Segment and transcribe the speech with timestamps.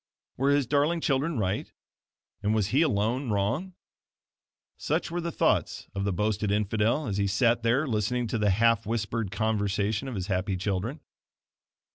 [0.35, 1.71] Were his darling children right,
[2.41, 3.75] and was he alone wrong?
[4.75, 8.49] Such were the thoughts of the boasted infidel, as he sat there listening to the
[8.49, 11.01] half whispered conversation of his happy children.